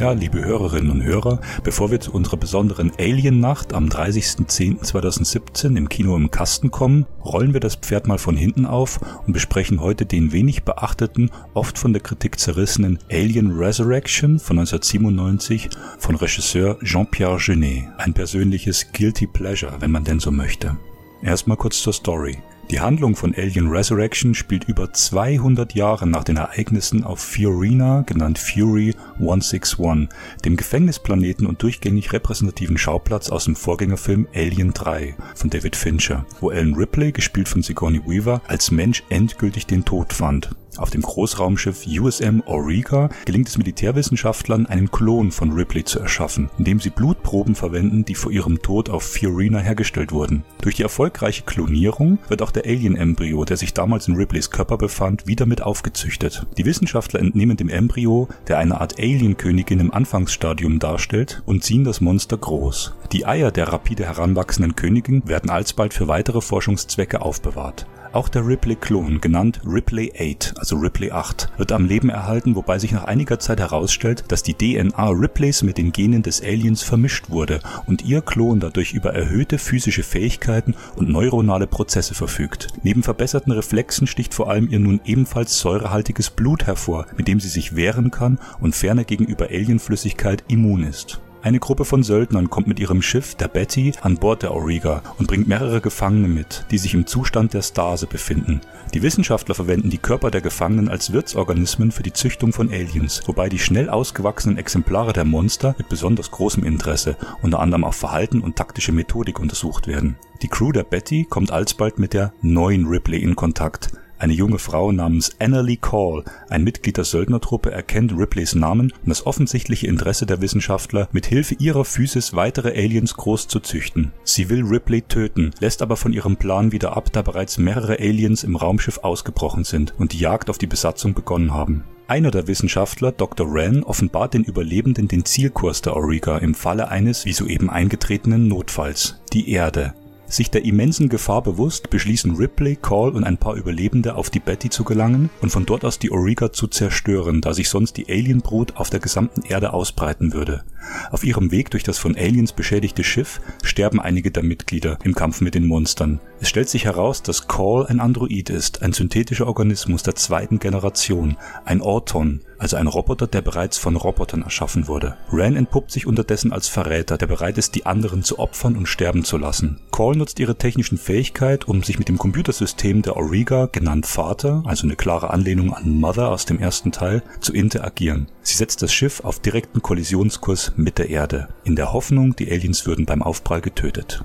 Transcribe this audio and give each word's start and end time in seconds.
Ja, 0.00 0.12
liebe 0.12 0.42
Hörerinnen 0.42 0.90
und 0.90 1.02
Hörer, 1.02 1.42
bevor 1.62 1.90
wir 1.90 2.00
zu 2.00 2.10
unserer 2.14 2.38
besonderen 2.38 2.90
Alien-Nacht 2.98 3.74
am 3.74 3.90
30.10.2017 3.90 5.76
im 5.76 5.90
Kino 5.90 6.16
im 6.16 6.30
Kasten 6.30 6.70
kommen, 6.70 7.04
rollen 7.22 7.52
wir 7.52 7.60
das 7.60 7.74
Pferd 7.74 8.06
mal 8.06 8.16
von 8.16 8.34
hinten 8.34 8.64
auf 8.64 8.98
und 9.26 9.34
besprechen 9.34 9.82
heute 9.82 10.06
den 10.06 10.32
wenig 10.32 10.62
beachteten, 10.62 11.30
oft 11.52 11.76
von 11.76 11.92
der 11.92 12.00
Kritik 12.00 12.38
zerrissenen 12.38 12.98
Alien 13.10 13.50
Resurrection 13.50 14.38
von 14.38 14.58
1997 14.58 15.68
von 15.98 16.14
Regisseur 16.14 16.78
Jean-Pierre 16.82 17.36
Genet. 17.36 17.84
Ein 17.98 18.14
persönliches 18.14 18.92
Guilty 18.92 19.26
Pleasure, 19.26 19.74
wenn 19.80 19.90
man 19.90 20.04
denn 20.04 20.18
so 20.18 20.30
möchte. 20.30 20.78
Erstmal 21.22 21.58
kurz 21.58 21.82
zur 21.82 21.92
Story. 21.92 22.38
Die 22.70 22.78
Handlung 22.78 23.16
von 23.16 23.34
Alien 23.34 23.66
Resurrection 23.66 24.32
spielt 24.32 24.62
über 24.68 24.92
200 24.92 25.74
Jahre 25.74 26.06
nach 26.06 26.22
den 26.22 26.36
Ereignissen 26.36 27.02
auf 27.02 27.18
Fiorina, 27.18 28.02
genannt 28.02 28.38
Fury 28.38 28.94
161, 29.14 30.08
dem 30.44 30.56
Gefängnisplaneten 30.56 31.48
und 31.48 31.60
durchgängig 31.64 32.12
repräsentativen 32.12 32.78
Schauplatz 32.78 33.28
aus 33.28 33.46
dem 33.46 33.56
Vorgängerfilm 33.56 34.28
Alien 34.32 34.72
3 34.72 35.16
von 35.34 35.50
David 35.50 35.74
Fincher, 35.74 36.24
wo 36.40 36.52
Ellen 36.52 36.76
Ripley, 36.76 37.10
gespielt 37.10 37.48
von 37.48 37.62
Sigourney 37.62 38.02
Weaver, 38.06 38.40
als 38.46 38.70
Mensch 38.70 39.02
endgültig 39.08 39.66
den 39.66 39.84
Tod 39.84 40.12
fand. 40.12 40.50
Auf 40.76 40.90
dem 40.90 41.02
Großraumschiff 41.02 41.86
USM 41.86 42.42
Auriga 42.46 43.08
gelingt 43.24 43.48
es 43.48 43.58
Militärwissenschaftlern, 43.58 44.66
einen 44.66 44.90
Klon 44.90 45.32
von 45.32 45.52
Ripley 45.52 45.84
zu 45.84 45.98
erschaffen, 45.98 46.48
indem 46.58 46.80
sie 46.80 46.90
Blutproben 46.90 47.54
verwenden, 47.54 48.04
die 48.04 48.14
vor 48.14 48.30
ihrem 48.30 48.62
Tod 48.62 48.88
auf 48.88 49.02
Fiorina 49.02 49.58
hergestellt 49.58 50.12
wurden. 50.12 50.44
Durch 50.62 50.76
die 50.76 50.82
erfolgreiche 50.82 51.42
Klonierung 51.42 52.18
wird 52.28 52.42
auch 52.42 52.50
der 52.50 52.66
Alien-Embryo, 52.66 53.44
der 53.44 53.56
sich 53.56 53.74
damals 53.74 54.08
in 54.08 54.14
Ripleys 54.14 54.50
Körper 54.50 54.78
befand, 54.78 55.26
wieder 55.26 55.46
mit 55.46 55.62
aufgezüchtet. 55.62 56.46
Die 56.56 56.64
Wissenschaftler 56.64 57.20
entnehmen 57.20 57.56
dem 57.56 57.68
Embryo, 57.68 58.28
der 58.48 58.58
eine 58.58 58.80
Art 58.80 58.98
Alien-Königin 58.98 59.80
im 59.80 59.92
Anfangsstadium 59.92 60.78
darstellt, 60.78 61.42
und 61.46 61.64
ziehen 61.64 61.84
das 61.84 62.00
Monster 62.00 62.36
groß. 62.36 62.94
Die 63.12 63.26
Eier 63.26 63.50
der 63.50 63.68
rapide 63.68 64.04
heranwachsenden 64.06 64.76
Königin 64.76 65.22
werden 65.26 65.50
alsbald 65.50 65.94
für 65.94 66.08
weitere 66.08 66.40
Forschungszwecke 66.40 67.22
aufbewahrt. 67.22 67.86
Auch 68.12 68.28
der 68.28 68.44
Ripley-Klon, 68.44 69.20
genannt 69.20 69.60
Ripley 69.64 70.12
8, 70.18 70.54
also 70.58 70.74
Ripley 70.76 71.12
8, 71.12 71.48
wird 71.58 71.70
am 71.70 71.84
Leben 71.84 72.08
erhalten, 72.08 72.56
wobei 72.56 72.80
sich 72.80 72.90
nach 72.90 73.04
einiger 73.04 73.38
Zeit 73.38 73.60
herausstellt, 73.60 74.24
dass 74.26 74.42
die 74.42 74.54
DNA 74.54 75.10
Ripleys 75.10 75.62
mit 75.62 75.78
den 75.78 75.92
Genen 75.92 76.24
des 76.24 76.42
Aliens 76.42 76.82
vermischt 76.82 77.30
wurde 77.30 77.60
und 77.86 78.04
ihr 78.04 78.20
Klon 78.20 78.58
dadurch 78.58 78.94
über 78.94 79.14
erhöhte 79.14 79.58
physische 79.58 80.02
Fähigkeiten 80.02 80.74
und 80.96 81.08
neuronale 81.08 81.68
Prozesse 81.68 82.14
verfügt. 82.14 82.66
Neben 82.82 83.04
verbesserten 83.04 83.52
Reflexen 83.52 84.08
sticht 84.08 84.34
vor 84.34 84.50
allem 84.50 84.68
ihr 84.68 84.80
nun 84.80 85.00
ebenfalls 85.04 85.60
säurehaltiges 85.60 86.30
Blut 86.30 86.66
hervor, 86.66 87.06
mit 87.16 87.28
dem 87.28 87.38
sie 87.38 87.48
sich 87.48 87.76
wehren 87.76 88.10
kann 88.10 88.40
und 88.58 88.74
ferner 88.74 89.04
gegenüber 89.04 89.46
Alienflüssigkeit 89.50 90.42
immun 90.48 90.82
ist. 90.82 91.20
Eine 91.42 91.58
Gruppe 91.58 91.86
von 91.86 92.02
Söldnern 92.02 92.50
kommt 92.50 92.66
mit 92.66 92.78
ihrem 92.78 93.00
Schiff, 93.00 93.34
der 93.34 93.48
Betty, 93.48 93.94
an 94.02 94.18
Bord 94.18 94.42
der 94.42 94.50
Auriga 94.50 95.02
und 95.18 95.26
bringt 95.26 95.48
mehrere 95.48 95.80
Gefangene 95.80 96.28
mit, 96.28 96.66
die 96.70 96.76
sich 96.76 96.92
im 96.92 97.06
Zustand 97.06 97.54
der 97.54 97.62
Stase 97.62 98.06
befinden. 98.06 98.60
Die 98.92 99.02
Wissenschaftler 99.02 99.54
verwenden 99.54 99.88
die 99.88 99.96
Körper 99.98 100.30
der 100.30 100.42
Gefangenen 100.42 100.90
als 100.90 101.14
Wirtsorganismen 101.14 101.92
für 101.92 102.02
die 102.02 102.12
Züchtung 102.12 102.52
von 102.52 102.70
Aliens, 102.70 103.22
wobei 103.24 103.48
die 103.48 103.58
schnell 103.58 103.88
ausgewachsenen 103.88 104.58
Exemplare 104.58 105.14
der 105.14 105.24
Monster 105.24 105.74
mit 105.78 105.88
besonders 105.88 106.30
großem 106.30 106.62
Interesse, 106.62 107.16
unter 107.40 107.60
anderem 107.60 107.84
auf 107.84 107.96
Verhalten 107.96 108.42
und 108.42 108.56
taktische 108.56 108.92
Methodik 108.92 109.40
untersucht 109.40 109.86
werden. 109.86 110.18
Die 110.42 110.48
Crew 110.48 110.72
der 110.72 110.84
Betty 110.84 111.24
kommt 111.24 111.52
alsbald 111.52 111.98
mit 111.98 112.12
der 112.12 112.34
neuen 112.42 112.86
Ripley 112.86 113.22
in 113.22 113.34
Kontakt, 113.34 113.90
eine 114.20 114.32
junge 114.32 114.58
Frau 114.58 114.92
namens 114.92 115.36
Annalee 115.38 115.76
Call, 115.76 116.24
ein 116.48 116.62
Mitglied 116.62 116.96
der 116.96 117.04
Söldnertruppe, 117.04 117.70
erkennt 117.70 118.12
Ripleys 118.16 118.54
Namen 118.54 118.92
und 118.92 119.08
das 119.08 119.26
offensichtliche 119.26 119.86
Interesse 119.86 120.26
der 120.26 120.40
Wissenschaftler, 120.40 121.08
mit 121.12 121.26
Hilfe 121.26 121.56
ihrer 121.58 121.84
Physis 121.84 122.34
weitere 122.34 122.70
Aliens 122.70 123.14
groß 123.14 123.48
zu 123.48 123.60
züchten. 123.60 124.12
Sie 124.22 124.48
will 124.50 124.64
Ripley 124.64 125.02
töten, 125.02 125.52
lässt 125.60 125.82
aber 125.82 125.96
von 125.96 126.12
ihrem 126.12 126.36
Plan 126.36 126.72
wieder 126.72 126.96
ab, 126.96 127.12
da 127.12 127.22
bereits 127.22 127.58
mehrere 127.58 127.98
Aliens 127.98 128.44
im 128.44 128.56
Raumschiff 128.56 128.98
ausgebrochen 128.98 129.64
sind 129.64 129.94
und 129.98 130.12
die 130.12 130.18
Jagd 130.18 130.50
auf 130.50 130.58
die 130.58 130.66
Besatzung 130.66 131.14
begonnen 131.14 131.54
haben. 131.54 131.84
Einer 132.10 132.32
der 132.32 132.48
Wissenschaftler, 132.48 133.12
Dr. 133.12 133.54
Wren, 133.54 133.84
offenbart 133.84 134.34
den 134.34 134.42
Überlebenden 134.42 135.06
den 135.06 135.24
Zielkurs 135.24 135.80
der 135.80 135.94
Auriga 135.94 136.38
im 136.38 136.56
Falle 136.56 136.88
eines 136.88 137.24
wie 137.24 137.32
soeben 137.32 137.70
eingetretenen 137.70 138.48
Notfalls, 138.48 139.20
die 139.32 139.48
Erde. 139.50 139.94
Sich 140.30 140.48
der 140.48 140.64
immensen 140.64 141.08
Gefahr 141.08 141.42
bewusst, 141.42 141.90
beschließen 141.90 142.36
Ripley, 142.36 142.76
Call 142.76 143.10
und 143.10 143.24
ein 143.24 143.36
paar 143.36 143.56
Überlebende 143.56 144.14
auf 144.14 144.30
die 144.30 144.38
Betty 144.38 144.70
zu 144.70 144.84
gelangen 144.84 145.28
und 145.42 145.50
von 145.50 145.66
dort 145.66 145.84
aus 145.84 145.98
die 145.98 146.12
Auriga 146.12 146.52
zu 146.52 146.68
zerstören, 146.68 147.40
da 147.40 147.52
sich 147.52 147.68
sonst 147.68 147.96
die 147.96 148.08
Alienbrut 148.08 148.76
auf 148.76 148.90
der 148.90 149.00
gesamten 149.00 149.42
Erde 149.42 149.72
ausbreiten 149.72 150.32
würde. 150.32 150.62
Auf 151.10 151.24
ihrem 151.24 151.50
Weg 151.50 151.70
durch 151.72 151.82
das 151.82 151.98
von 151.98 152.14
Aliens 152.16 152.52
beschädigte 152.52 153.02
Schiff 153.02 153.40
sterben 153.64 154.00
einige 154.00 154.30
der 154.30 154.44
Mitglieder 154.44 154.98
im 155.02 155.16
Kampf 155.16 155.40
mit 155.40 155.56
den 155.56 155.66
Monstern. 155.66 156.20
Es 156.40 156.48
stellt 156.48 156.68
sich 156.68 156.84
heraus, 156.84 157.24
dass 157.24 157.48
Call 157.48 157.86
ein 157.88 157.98
Android 157.98 158.50
ist, 158.50 158.82
ein 158.82 158.92
synthetischer 158.92 159.48
Organismus 159.48 160.04
der 160.04 160.14
zweiten 160.14 160.60
Generation, 160.60 161.38
ein 161.64 161.80
Orton, 161.80 162.42
also 162.60 162.76
ein 162.76 162.86
Roboter, 162.86 163.26
der 163.26 163.40
bereits 163.40 163.78
von 163.78 163.96
Robotern 163.96 164.42
erschaffen 164.42 164.86
wurde. 164.86 165.16
Ran 165.32 165.56
entpuppt 165.56 165.90
sich 165.90 166.06
unterdessen 166.06 166.52
als 166.52 166.68
Verräter, 166.68 167.18
der 167.18 167.26
bereit 167.26 167.58
ist, 167.58 167.74
die 167.74 167.86
anderen 167.86 168.22
zu 168.22 168.38
opfern 168.38 168.76
und 168.76 168.86
sterben 168.86 169.24
zu 169.24 169.38
lassen. 169.38 169.80
Call 169.90 170.14
nutzt 170.14 170.38
ihre 170.38 170.56
technischen 170.56 170.98
Fähigkeit, 170.98 171.66
um 171.66 171.82
sich 171.82 171.98
mit 171.98 172.08
dem 172.08 172.18
Computersystem 172.18 173.02
der 173.02 173.16
Auriga, 173.16 173.66
genannt 173.66 174.06
Vater, 174.06 174.62
also 174.66 174.86
eine 174.86 174.96
klare 174.96 175.30
Anlehnung 175.30 175.74
an 175.74 175.98
Mother 175.98 176.28
aus 176.28 176.44
dem 176.44 176.58
ersten 176.58 176.92
Teil, 176.92 177.22
zu 177.40 177.52
interagieren. 177.52 178.28
Sie 178.42 178.56
setzt 178.56 178.82
das 178.82 178.92
Schiff 178.92 179.20
auf 179.24 179.40
direkten 179.40 179.82
Kollisionskurs 179.82 180.72
mit 180.76 180.98
der 180.98 181.08
Erde, 181.08 181.48
in 181.64 181.76
der 181.76 181.92
Hoffnung, 181.92 182.36
die 182.36 182.50
Aliens 182.50 182.86
würden 182.86 183.06
beim 183.06 183.22
Aufprall 183.22 183.60
getötet. 183.62 184.24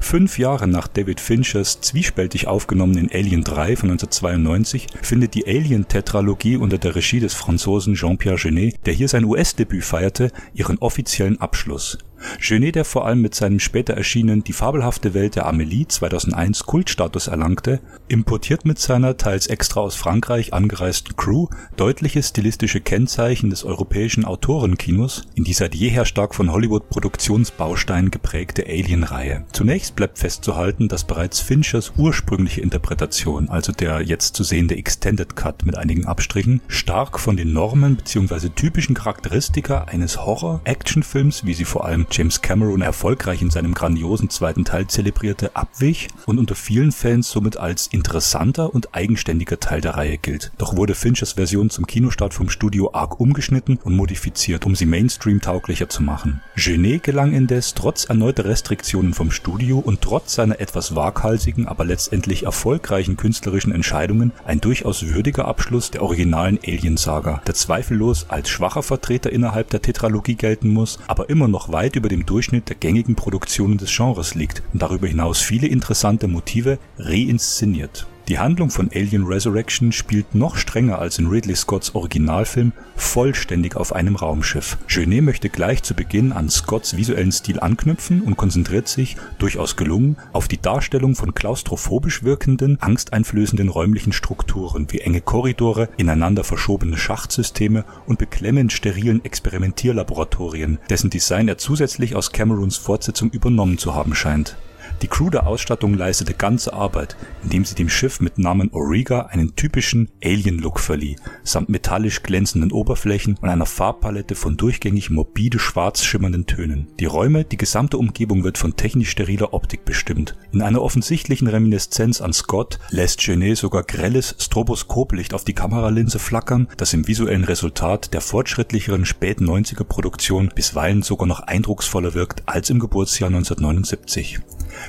Fünf 0.00 0.38
Jahre 0.38 0.66
nach 0.66 0.88
David 0.88 1.20
Finchers 1.20 1.80
zwiespältig 1.80 2.46
aufgenommenen 2.46 3.10
Alien 3.12 3.44
3 3.44 3.76
von 3.76 3.90
1992 3.90 4.86
findet 5.02 5.34
die 5.34 5.46
Alien-Tetralogie 5.46 6.56
unter 6.56 6.78
der 6.78 6.94
Regie 6.94 7.20
des 7.20 7.34
Franzosen 7.34 7.94
Jean-Pierre 7.94 8.38
Genet, 8.38 8.76
der 8.86 8.94
hier 8.94 9.08
sein 9.08 9.24
US-Debüt 9.24 9.84
feierte, 9.84 10.30
ihren 10.54 10.78
offiziellen 10.78 11.40
Abschluss. 11.40 11.98
Genet, 12.40 12.74
der 12.74 12.84
vor 12.84 13.06
allem 13.06 13.20
mit 13.20 13.34
seinem 13.34 13.60
später 13.60 13.94
erschienenen 13.94 14.44
Die 14.44 14.52
fabelhafte 14.52 15.14
Welt 15.14 15.36
der 15.36 15.46
Amelie 15.46 15.86
2001 15.86 16.64
Kultstatus 16.64 17.26
erlangte, 17.26 17.80
importiert 18.08 18.64
mit 18.64 18.78
seiner 18.78 19.16
teils 19.16 19.46
extra 19.46 19.80
aus 19.80 19.94
Frankreich 19.94 20.52
angereisten 20.52 21.16
Crew 21.16 21.48
deutliche 21.76 22.22
stilistische 22.22 22.80
Kennzeichen 22.80 23.50
des 23.50 23.64
europäischen 23.64 24.24
Autorenkinos 24.24 25.22
in 25.34 25.44
die 25.44 25.52
seit 25.52 25.74
jeher 25.74 26.04
stark 26.04 26.34
von 26.34 26.50
Hollywood-Produktionsbausteinen 26.50 28.10
geprägte 28.10 28.66
Alien-Reihe. 28.66 29.44
Zunächst 29.52 29.96
bleibt 29.96 30.18
festzuhalten, 30.18 30.88
dass 30.88 31.04
bereits 31.04 31.40
Finchers 31.40 31.92
ursprüngliche 31.96 32.60
Interpretation, 32.60 33.48
also 33.48 33.72
der 33.72 34.02
jetzt 34.02 34.36
zu 34.36 34.44
sehende 34.44 34.76
Extended 34.76 35.36
Cut 35.36 35.64
mit 35.64 35.76
einigen 35.76 36.06
Abstrichen, 36.06 36.60
stark 36.68 37.18
von 37.20 37.36
den 37.36 37.52
Normen 37.52 37.96
bzw. 37.96 38.48
typischen 38.48 38.94
Charakteristika 38.94 39.84
eines 39.84 40.24
Horror-Actionfilms, 40.24 41.44
wie 41.44 41.54
sie 41.54 41.64
vor 41.64 41.84
allem 41.84 42.07
James 42.10 42.40
Cameron 42.40 42.80
erfolgreich 42.80 43.42
in 43.42 43.50
seinem 43.50 43.74
grandiosen 43.74 44.30
zweiten 44.30 44.64
Teil 44.64 44.86
zelebrierte, 44.86 45.54
abwich 45.54 46.08
und 46.26 46.38
unter 46.38 46.54
vielen 46.54 46.92
Fans 46.92 47.30
somit 47.30 47.56
als 47.58 47.86
interessanter 47.88 48.74
und 48.74 48.94
eigenständiger 48.94 49.60
Teil 49.60 49.80
der 49.80 49.96
Reihe 49.96 50.18
gilt. 50.18 50.50
Doch 50.58 50.76
wurde 50.76 50.94
Finchers 50.94 51.32
Version 51.32 51.70
zum 51.70 51.86
Kinostart 51.86 52.34
vom 52.34 52.48
Studio 52.48 52.90
arg 52.92 53.20
umgeschnitten 53.20 53.78
und 53.84 53.94
modifiziert, 53.94 54.64
um 54.64 54.74
sie 54.74 54.86
Mainstream-tauglicher 54.86 55.88
zu 55.88 56.02
machen. 56.02 56.40
Genet 56.56 57.02
gelang 57.02 57.32
indes 57.32 57.74
trotz 57.74 58.06
erneuter 58.06 58.46
Restriktionen 58.46 59.12
vom 59.12 59.30
Studio 59.30 59.78
und 59.78 60.00
trotz 60.00 60.34
seiner 60.34 60.60
etwas 60.60 60.94
waghalsigen, 60.94 61.68
aber 61.68 61.84
letztendlich 61.84 62.44
erfolgreichen 62.44 63.16
künstlerischen 63.16 63.72
Entscheidungen 63.72 64.32
ein 64.44 64.60
durchaus 64.60 65.06
würdiger 65.06 65.46
Abschluss 65.46 65.90
der 65.90 66.02
originalen 66.02 66.58
Alien-Saga, 66.66 67.42
der 67.46 67.54
zweifellos 67.54 68.26
als 68.28 68.48
schwacher 68.48 68.82
Vertreter 68.82 69.30
innerhalb 69.30 69.70
der 69.70 69.82
Tetralogie 69.82 70.36
gelten 70.36 70.70
muss, 70.70 70.98
aber 71.06 71.28
immer 71.28 71.48
noch 71.48 71.70
weit 71.70 71.97
über 71.98 72.08
dem 72.08 72.24
Durchschnitt 72.24 72.68
der 72.68 72.76
gängigen 72.76 73.14
Produktionen 73.14 73.76
des 73.76 73.94
Genres 73.94 74.34
liegt 74.34 74.62
und 74.72 74.80
darüber 74.80 75.06
hinaus 75.06 75.40
viele 75.40 75.66
interessante 75.66 76.28
Motive 76.28 76.78
reinszeniert. 76.98 78.06
Die 78.28 78.38
Handlung 78.38 78.68
von 78.68 78.90
Alien 78.94 79.24
Resurrection 79.24 79.90
spielt 79.90 80.34
noch 80.34 80.56
strenger 80.56 80.98
als 80.98 81.18
in 81.18 81.28
Ridley 81.28 81.56
Scotts 81.56 81.94
Originalfilm 81.94 82.72
vollständig 82.94 83.74
auf 83.74 83.94
einem 83.94 84.16
Raumschiff. 84.16 84.76
Jeunet 84.86 85.22
möchte 85.22 85.48
gleich 85.48 85.82
zu 85.82 85.94
Beginn 85.94 86.32
an 86.32 86.50
Scotts 86.50 86.94
visuellen 86.94 87.32
Stil 87.32 87.58
anknüpfen 87.58 88.20
und 88.20 88.36
konzentriert 88.36 88.86
sich, 88.86 89.16
durchaus 89.38 89.76
gelungen, 89.76 90.18
auf 90.34 90.46
die 90.46 90.60
Darstellung 90.60 91.14
von 91.14 91.32
klaustrophobisch 91.32 92.22
wirkenden, 92.22 92.76
angsteinflößenden 92.82 93.70
räumlichen 93.70 94.12
Strukturen 94.12 94.88
wie 94.90 95.00
enge 95.00 95.22
Korridore, 95.22 95.88
ineinander 95.96 96.44
verschobene 96.44 96.98
Schachtsysteme 96.98 97.86
und 98.04 98.18
beklemmend 98.18 98.74
sterilen 98.74 99.24
Experimentierlaboratorien, 99.24 100.78
dessen 100.90 101.08
Design 101.08 101.48
er 101.48 101.56
zusätzlich 101.56 102.14
aus 102.14 102.30
Camerons 102.30 102.76
Fortsetzung 102.76 103.30
übernommen 103.30 103.78
zu 103.78 103.94
haben 103.94 104.14
scheint. 104.14 104.58
Die 105.02 105.06
Crew 105.06 105.30
der 105.30 105.46
Ausstattung 105.46 105.94
leistete 105.94 106.34
ganze 106.34 106.72
Arbeit, 106.72 107.16
indem 107.44 107.64
sie 107.64 107.76
dem 107.76 107.88
Schiff 107.88 108.20
mit 108.20 108.36
Namen 108.38 108.72
Auriga 108.74 109.26
einen 109.26 109.54
typischen 109.54 110.08
Alien-Look 110.24 110.80
verlieh, 110.80 111.16
samt 111.44 111.68
metallisch 111.68 112.24
glänzenden 112.24 112.72
Oberflächen 112.72 113.36
und 113.40 113.48
einer 113.48 113.66
Farbpalette 113.66 114.34
von 114.34 114.56
durchgängig 114.56 115.10
morbide 115.10 115.60
schwarz 115.60 116.02
schimmernden 116.02 116.46
Tönen. 116.46 116.88
Die 116.98 117.04
Räume, 117.04 117.44
die 117.44 117.56
gesamte 117.56 117.96
Umgebung 117.96 118.42
wird 118.42 118.58
von 118.58 118.74
technisch 118.74 119.10
steriler 119.10 119.54
Optik 119.54 119.84
bestimmt. 119.84 120.36
In 120.52 120.62
einer 120.62 120.82
offensichtlichen 120.82 121.46
Reminiszenz 121.46 122.20
an 122.20 122.32
Scott 122.32 122.80
lässt 122.90 123.20
Genet 123.20 123.58
sogar 123.58 123.84
grelles 123.84 124.34
Stroboskoplicht 124.40 125.32
auf 125.32 125.44
die 125.44 125.54
Kameralinse 125.54 126.18
flackern, 126.18 126.68
das 126.76 126.92
im 126.92 127.06
visuellen 127.06 127.44
Resultat 127.44 128.12
der 128.14 128.20
fortschrittlicheren 128.20 129.04
spät 129.04 129.38
90er 129.38 129.84
Produktion 129.84 130.50
bisweilen 130.54 131.02
sogar 131.02 131.28
noch 131.28 131.40
eindrucksvoller 131.40 132.14
wirkt 132.14 132.42
als 132.46 132.68
im 132.70 132.80
Geburtsjahr 132.80 133.28
1979. 133.28 134.40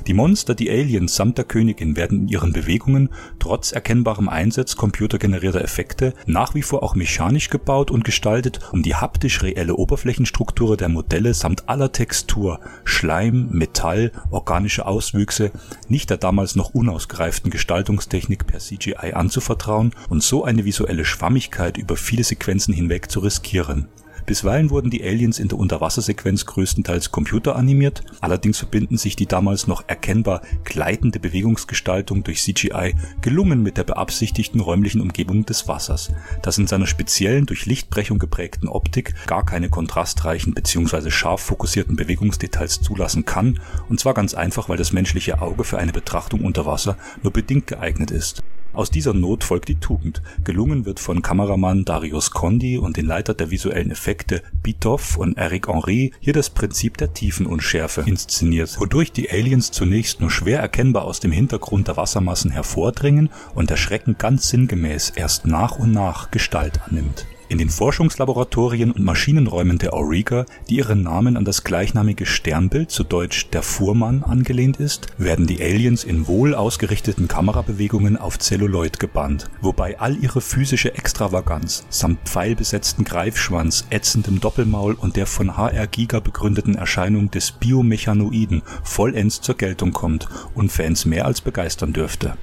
Die 0.08 0.14
Monster, 0.14 0.56
die 0.56 0.70
Aliens 0.70 1.16
samt 1.16 1.38
der 1.38 1.46
Königin 1.46 1.96
werden 1.96 2.22
in 2.22 2.28
ihren 2.28 2.54
Bewegungen 2.54 3.10
trotz 3.40 3.72
erkennbarem 3.72 4.30
Einsatz 4.30 4.76
computergenerierter 4.76 5.62
Effekte 5.62 6.14
nach 6.26 6.56
wie 6.56 6.62
vor 6.62 6.84
auch 6.84 6.96
mechanisch 6.96 7.50
gebaut 7.50 7.92
und 7.92 8.04
gestaltet, 8.04 8.60
um 8.72 8.84
die 8.84 8.96
haptisch 8.96 9.42
reelle 9.44 9.76
Oberflächenstruktur 9.76 10.78
der 10.78 10.90
Modelle 10.90 11.34
samt 11.34 11.70
aller 11.70 11.92
Textur, 11.92 12.60
Schleim, 12.84 13.50
Metall, 13.52 14.12
organische 14.32 14.86
Auswüchse 14.86 15.52
nicht 15.88 16.10
der 16.10 16.18
damals 16.18 16.56
noch 16.56 16.74
unausgereiften 16.74 17.52
Gestaltungstechnik 17.52 18.48
per 18.48 18.60
CGI 18.60 19.14
anzuvertrauen 19.14 19.94
und 20.10 20.24
so 20.24 20.44
eine 20.44 20.66
visuelle 20.66 21.06
Schwammigkeit 21.06 21.78
über 21.78 21.96
viele 21.96 22.24
Sequenzen 22.24 22.74
hinweg 22.74 23.10
zu 23.12 23.20
riskieren 23.20 23.88
Bisweilen 24.30 24.70
wurden 24.70 24.92
die 24.92 25.04
Aliens 25.04 25.40
in 25.40 25.48
der 25.48 25.58
Unterwassersequenz 25.58 26.46
größtenteils 26.46 27.10
computeranimiert, 27.10 28.04
allerdings 28.22 28.60
verbinden 28.60 28.96
sich 28.96 29.16
die 29.16 29.26
damals 29.26 29.66
noch 29.66 29.86
erkennbar 29.88 30.44
gleitende 30.64 31.20
Bewegungsgestaltung 31.20 32.24
durch 32.24 32.44
CGI 32.44 32.94
gelungen 33.22 33.64
mit 33.64 33.78
der 33.78 33.86
beabsichtigten 33.86 34.60
räumlichen 34.60 35.02
Umgebung 35.02 35.48
des 35.48 35.68
Wassers, 35.68 36.12
das 36.44 36.60
in 36.60 36.68
seiner 36.68 36.86
speziellen 36.86 37.48
durch 37.48 37.66
Lichtbrechung 37.66 38.20
geprägten 38.20 38.68
Optik 38.68 39.16
gar 39.26 39.44
keine 39.48 39.72
kontrastreichen 39.72 40.54
bzw. 40.54 41.10
scharf 41.10 41.42
fokussierten 41.42 41.96
Bewegungsdetails 41.96 42.82
zulassen 42.82 43.26
kann, 43.26 43.60
und 43.90 44.00
zwar 44.00 44.14
ganz 44.14 44.36
einfach, 44.36 44.70
weil 44.70 44.78
das 44.78 44.94
menschliche 44.94 45.42
Auge 45.42 45.64
für 45.64 45.80
eine 45.80 45.92
Betrachtung 45.92 46.42
unter 46.42 46.68
Wasser 46.68 47.00
nur 47.24 47.34
bedingt 47.34 47.66
geeignet 47.66 48.12
ist 48.12 48.44
aus 48.74 48.92
dieser 48.92 49.14
Not 49.14 49.44
folgt 49.44 49.68
die 49.68 49.80
Tugend. 49.80 50.22
Gelungen 50.44 50.86
wird 50.86 51.00
von 51.00 51.22
Kameramann 51.22 51.86
Darius 51.86 52.32
Condi 52.32 52.78
und 52.78 52.98
den 52.98 53.06
Leiter 53.06 53.34
der 53.34 53.52
visuellen 53.52 53.92
Effekte 53.92 54.44
Bitoff 54.64 55.18
und 55.18 55.38
Eric 55.38 55.68
Henry 55.68 56.14
hier 56.20 56.34
das 56.34 56.50
Prinzip 56.50 56.98
der 56.98 57.14
Tiefenunschärfe 57.14 58.02
inszeniert, 58.06 58.80
wodurch 58.80 59.12
die 59.12 59.30
Aliens 59.30 59.72
zunächst 59.72 60.22
nur 60.22 60.32
schwer 60.32 60.60
erkennbar 60.60 61.06
aus 61.06 61.20
dem 61.20 61.32
Hintergrund 61.32 61.88
der 61.88 61.98
Wassermassen 61.98 62.52
hervordringen 62.52 63.30
und 63.56 63.70
der 63.70 63.78
Schrecken 63.78 64.18
ganz 64.18 64.50
sinngemäß 64.50 65.12
erst 65.16 65.46
nach 65.46 65.80
und 65.80 65.92
nach 65.92 66.32
Gestalt 66.32 66.80
annimmt 66.88 67.26
in 67.50 67.58
den 67.58 67.70
Forschungslaboratorien 67.70 68.92
und 68.92 69.04
Maschinenräumen 69.04 69.80
der 69.80 69.94
Auriga, 69.94 70.46
die 70.70 70.78
ihren 70.78 71.02
Namen 71.02 71.36
an 71.36 71.46
das 71.46 71.64
gleichnamige 71.64 72.26
Sternbild 72.26 72.92
zu 72.92 73.04
deutsch 73.04 73.50
der 73.50 73.64
Fuhrmann 73.64 74.24
angelehnt 74.24 74.78
ist, 74.78 75.08
werden 75.18 75.48
die 75.48 75.62
Aliens 75.62 76.04
in 76.04 76.28
wohl 76.28 76.54
ausgerichteten 76.56 77.28
Kamerabewegungen 77.28 78.18
auf 78.18 78.40
Zelluloid 78.40 79.00
gebannt, 79.00 79.50
wobei 79.62 80.00
all 80.00 80.16
ihre 80.16 80.42
physische 80.42 80.94
Extravaganz 80.94 81.86
samt 81.90 82.20
pfeilbesetzten 82.28 83.04
Greifschwanz, 83.04 83.86
ätzendem 83.90 84.40
Doppelmaul 84.40 84.94
und 84.94 85.16
der 85.16 85.26
von 85.26 85.58
HR 85.58 85.88
Giga 85.88 86.20
begründeten 86.20 86.76
Erscheinung 86.76 87.32
des 87.32 87.52
Biomechanoiden 87.52 88.62
vollends 88.84 89.42
zur 89.42 89.56
Geltung 89.56 89.92
kommt 89.92 90.30
und 90.54 90.72
Fans 90.72 91.06
mehr 91.06 91.26
als 91.26 91.42
begeistern 91.42 91.94
dürfte 91.94 92.38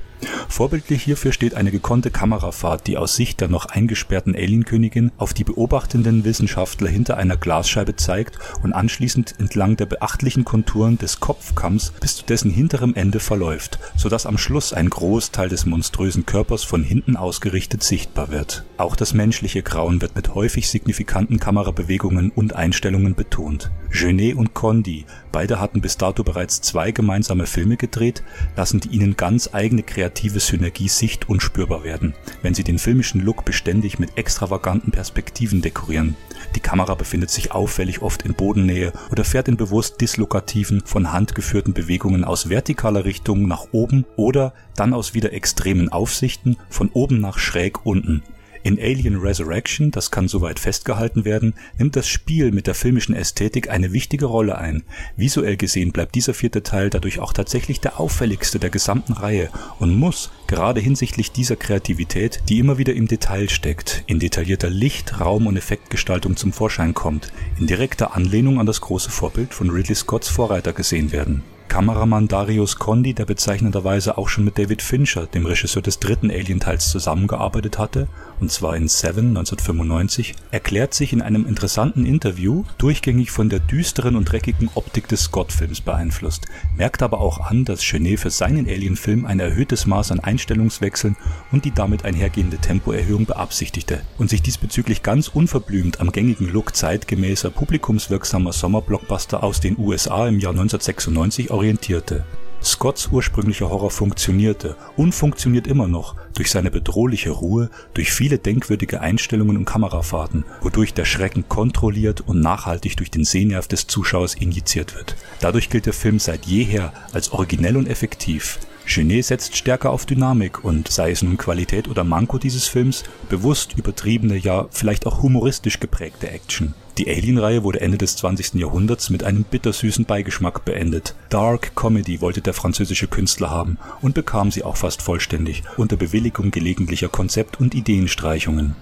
Vorbildlich 0.49 1.03
hierfür 1.03 1.33
steht 1.33 1.55
eine 1.55 1.71
gekonnte 1.71 2.11
Kamerafahrt, 2.11 2.87
die 2.87 2.97
aus 2.97 3.17
Sicht 3.17 3.41
der 3.41 3.49
noch 3.49 3.67
eingesperrten 3.67 4.35
Alienkönigin 4.35 5.13
auf 5.19 5.35
die 5.35 5.45
beobachtenden 5.45 6.25
Wissenschaftler 6.25 6.89
hinter 6.89 7.17
einer 7.17 7.37
Glasscheibe 7.37 7.97
zeigt 7.97 8.39
und 8.63 8.73
anschließend 8.73 9.35
entlang 9.39 9.77
der 9.77 9.87
beachtlichen 9.87 10.45
Konturen 10.45 10.99
des 10.99 11.21
Kopfkamms 11.21 11.93
bis 12.01 12.17
zu 12.17 12.25
dessen 12.25 12.51
hinterem 12.51 12.95
Ende 12.95 13.21
verläuft, 13.21 13.79
so 13.97 14.09
dass 14.09 14.27
am 14.27 14.39
Schluss 14.39 14.73
ein 14.73 14.89
Großteil 14.89 15.49
des 15.49 15.67
monströsen 15.67 16.27
Körpers 16.27 16.65
von 16.65 16.83
hinten 16.83 17.17
ausgerichtet 17.17 17.83
sichtbar 17.83 18.31
wird. 18.31 18.65
Auch 18.79 18.97
das 18.97 19.15
menschliche 19.15 19.63
Grauen 19.63 20.01
wird 20.01 20.17
mit 20.17 20.35
häufig 20.35 20.69
signifikanten 20.69 21.39
Kamerabewegungen 21.41 22.31
und 22.31 22.55
Einstellungen 22.55 23.15
betont. 23.15 23.71
Genet 23.91 24.37
und 24.37 24.55
Condi, 24.55 25.07
beide 25.33 25.61
hatten 25.61 25.81
bis 25.81 25.97
dato 25.97 26.23
bereits 26.23 26.61
zwei 26.61 26.93
gemeinsame 26.93 27.47
Filme 27.47 27.77
gedreht, 27.77 28.23
lassen 28.57 28.81
die 28.81 28.89
ihnen 28.89 29.17
ganz 29.17 29.51
eigene 29.53 29.83
kreative 30.17 30.41
Synergie 30.41 30.89
sicht- 30.89 31.29
und 31.29 31.43
spürbar 31.43 31.85
werden, 31.85 32.15
wenn 32.41 32.55
sie 32.55 32.65
den 32.65 32.79
filmischen 32.79 33.21
Look 33.21 33.45
beständig 33.45 33.99
mit 33.99 34.17
extravaganten 34.17 34.91
Perspektiven 34.91 35.61
dekorieren. 35.61 36.17
Die 36.55 36.61
Kamera 36.61 36.95
befindet 36.95 37.29
sich 37.29 37.53
auffällig 37.53 38.01
oft 38.01 38.23
in 38.23 38.33
Bodennähe 38.33 38.95
oder 39.11 39.25
fährt 39.25 39.49
in 39.49 39.59
bewusst 39.59 40.01
dislokativen, 40.01 40.83
von 40.87 41.13
Hand 41.13 41.35
geführten 41.35 41.75
Bewegungen 41.75 42.25
aus 42.25 42.49
vertikaler 42.49 43.05
Richtung 43.05 43.47
nach 43.47 43.67
oben 43.73 44.07
oder 44.17 44.55
dann 44.75 44.95
aus 44.95 45.13
wieder 45.13 45.35
extremen 45.35 45.91
Aufsichten 45.91 46.57
von 46.71 46.89
oben 46.95 47.21
nach 47.21 47.39
schräg 47.39 47.85
unten 47.85 48.23
in 48.67 48.81
Alien 48.81 49.19
Resurrection, 49.21 49.93
das 49.93 50.11
kann 50.11 50.27
soweit 50.27 50.59
festgehalten 50.59 51.25
werden, 51.25 51.55
nimmt 51.79 51.95
das 51.95 52.09
Spiel 52.09 52.51
mit 52.51 52.67
der 52.67 52.75
filmischen 52.75 53.15
Ästhetik 53.15 53.71
eine 53.71 53.93
wichtige 53.93 54.27
Rolle 54.27 54.59
ein. 54.59 54.83
Visuell 55.17 55.57
gesehen 55.57 55.93
bleibt 55.93 56.17
dieser 56.17 56.35
vierte 56.35 56.65
Teil 56.65 56.91
dadurch 56.91 57.21
auch 57.21 57.33
tatsächlich 57.33 57.79
der 57.79 58.01
auffälligste 58.01 58.59
der 58.59 58.71
gesamten 58.71 59.13
Reihe 59.13 59.51
und 59.79 59.95
muss, 59.95 60.33
gerade 60.49 60.81
hinsichtlich 60.81 61.31
dieser 61.31 61.55
Kreativität, 61.55 62.43
die 62.49 62.59
immer 62.59 62.77
wieder 62.77 62.95
im 62.95 63.07
Detail 63.07 63.49
steckt, 63.51 64.03
in 64.09 64.19
detaillierter 64.19 64.69
Licht-, 64.69 65.21
Raum- 65.21 65.47
und 65.47 65.57
Effektgestaltung 65.57 66.37
zum 66.37 66.53
Vorschein 66.53 66.93
kommt, 66.93 67.33
in 67.61 67.69
direkter 67.69 68.17
Anlehnung 68.17 68.59
an 68.59 68.67
das 68.67 68.81
große 68.81 69.11
Vorbild 69.11 69.55
von 69.55 69.71
Ridley 69.71 69.95
Scotts 69.95 70.29
Vorreiter 70.29 70.73
gesehen 70.73 71.13
werden 71.13 71.45
Kameramann 71.69 72.29
Darius 72.29 72.79
Condi, 72.79 73.13
der 73.13 73.27
bezeichnenderweise 73.27 74.17
auch 74.17 74.29
schon 74.29 74.45
mit 74.45 74.57
David 74.57 74.83
Fincher, 74.83 75.27
dem 75.27 75.47
Regisseur 75.47 75.83
des 75.83 75.99
dritten 75.99 76.31
Alien-Teils 76.31 76.91
zusammengearbeitet 76.91 77.79
hatte, 77.79 78.09
und 78.41 78.51
zwar 78.51 78.77
in 78.77 78.89
Seven 78.89 79.29
1995, 79.29 80.35
erklärt 80.51 80.95
sich 80.95 81.13
in 81.13 81.23
einem 81.23 81.47
interessanten 81.47 82.05
Interview 82.05 82.65
durchgängig 82.79 83.31
von 83.31 83.49
der 83.49 83.61
düsteren 83.61 84.17
und 84.17 84.31
dreckigen 84.31 84.71
Optik 84.75 85.09
des 85.09 85.23
Scott-Films 85.23 85.81
beeinflusst, 85.81 86.47
merkt 86.77 87.03
aber 87.03 87.21
auch 87.21 87.41
an, 87.41 87.65
dass 87.65 87.81
Genet 87.81 88.21
für 88.21 88.31
seinen 88.31 88.67
Alien-Film 88.67 89.27
ein 89.27 89.41
erhöhtes 89.41 89.87
Maß 89.87 90.13
an 90.13 90.21
Einstellungswechseln 90.21 91.17
und 91.53 91.65
die 91.65 91.73
damit 91.73 92.05
einhergehende 92.05 92.59
Tempoerhöhung 92.59 93.27
beabsichtigte 93.27 94.01
und 94.19 94.31
sich 94.31 94.43
diesbezüglich 94.43 95.03
ganz 95.03 95.29
unverblümt 95.29 96.01
am 96.01 96.13
gängigen 96.13 96.49
Look 96.49 96.77
zeitgemäßer, 96.77 97.51
publikumswirksamer 97.51 98.53
Sommerblockbuster 98.53 99.43
aus 99.43 99.61
den 99.61 99.79
USA 99.79 100.29
im 100.29 100.39
Jahr 100.39 100.53
1996 100.53 101.51
orientierte. 101.51 102.25
Scotts 102.67 103.09
ursprünglicher 103.13 103.71
Horror 103.71 103.93
funktionierte 103.93 104.75
und 104.97 105.15
funktioniert 105.15 105.69
immer 105.69 105.87
noch 105.87 106.17
durch 106.35 106.51
seine 106.51 106.73
bedrohliche 106.73 107.31
Ruhe, 107.31 107.71
durch 107.95 108.13
viele 108.13 108.39
denkwürdige 108.39 109.01
Einstellungen 109.01 109.57
und 109.57 109.67
Kamerafahrten, 109.67 110.45
wodurch 110.63 110.93
der 110.93 111.05
Schrecken 111.05 111.49
kontrolliert 111.49 112.23
und 112.23 112.41
nachhaltig 112.41 112.97
durch 112.97 113.11
den 113.11 113.25
Sehnerv 113.25 113.69
des 113.69 113.87
Zuschauers 113.87 114.35
injiziert 114.35 114.97
wird. 114.97 115.15
Dadurch 115.41 115.71
gilt 115.71 115.87
der 115.87 115.93
Film 115.93 116.19
seit 116.19 116.47
jeher 116.47 116.93
als 117.13 117.31
originell 117.31 117.77
und 117.77 117.87
effektiv. 117.87 118.59
Genet 118.87 119.25
setzt 119.27 119.57
stärker 119.57 119.91
auf 119.91 120.07
Dynamik 120.07 120.65
und 120.65 120.89
sei 120.89 121.11
es 121.11 121.23
nun 121.23 121.37
Qualität 121.37 121.89
oder 121.89 122.05
Manko 122.05 122.39
dieses 122.39 122.67
Films, 122.67 123.05
bewusst 123.29 123.75
übertriebene, 123.77 124.37
ja 124.37 124.69
vielleicht 124.71 125.07
auch 125.07 125.23
humoristisch 125.23 125.81
geprägte 125.81 126.31
Action. 126.31 126.75
Die 126.97 127.09
Alien-Reihe 127.11 127.63
wurde 127.63 127.81
Ende 127.83 127.99
des 127.99 128.17
20. 128.17 128.55
Jahrhunderts 128.55 129.11
mit 129.11 129.23
einem 129.23 129.45
bittersüßen 129.45 130.07
Beigeschmack 130.07 130.65
beendet. 130.65 131.15
Dark 131.29 131.77
Comedy 131.77 132.21
wollte 132.23 132.41
der 132.41 132.55
französische 132.55 133.07
Künstler 133.07 133.51
haben 133.51 133.77
und 134.01 134.15
bekam 134.15 134.51
sie 134.51 134.63
auch 134.63 134.77
fast 134.77 135.03
vollständig 135.03 135.63
unter 135.77 135.97
Bewilligung 135.97 136.51
gelegentlicher 136.51 137.09
Konzept- 137.09 137.61
und 137.61 137.75
Ideenstreichungen 137.75 138.77